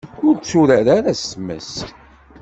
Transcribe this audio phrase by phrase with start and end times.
[0.25, 1.71] Ur tturar ara s tmes.